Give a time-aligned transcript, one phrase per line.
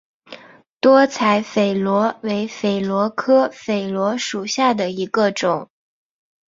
[0.79, 5.69] 多彩榧螺为榧螺科榧螺属下的一个种。